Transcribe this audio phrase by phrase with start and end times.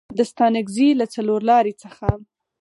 [0.17, 2.07] د ستانکزي له څلورلارې څخه